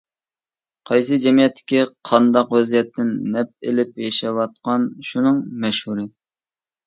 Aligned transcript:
قايسى 0.89 1.17
جەمئىيەتتىكى 1.25 1.81
قانداق 2.09 2.55
ۋەزىيەتتىن 2.55 3.11
نەپ 3.35 3.51
ئېلىپ 3.71 4.01
ياشاۋاتقان 4.05 4.87
شۇنىڭ 5.11 5.45
مەشھۇرى. 5.67 6.07